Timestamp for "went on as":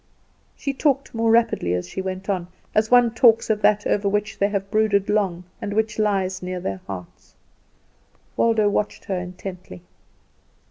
2.01-2.89